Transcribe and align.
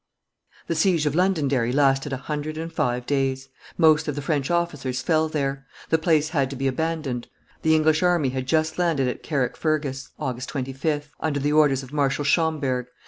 The 0.65 0.73
siege 0.73 1.05
of 1.05 1.13
Londonderry 1.13 1.71
lasted 1.71 2.11
a 2.11 2.17
hundred 2.17 2.57
and 2.57 2.73
five 2.73 3.05
days; 3.05 3.49
most 3.77 4.07
of 4.07 4.15
the 4.15 4.21
French 4.23 4.49
officers 4.49 4.99
fell 4.99 5.29
there; 5.29 5.67
the 5.89 5.99
place 5.99 6.29
had 6.29 6.49
to 6.49 6.55
be 6.55 6.67
abandoned; 6.67 7.27
the 7.61 7.75
English 7.75 8.01
army 8.01 8.29
had 8.29 8.47
just 8.47 8.79
landed 8.79 9.07
at 9.07 9.21
Carrickfergus 9.21 10.09
(August 10.17 10.49
25), 10.49 11.11
under 11.19 11.39
the 11.39 11.53
orders 11.53 11.83
of 11.83 11.93
Marshal 11.93 12.25
Schomberg. 12.25 12.87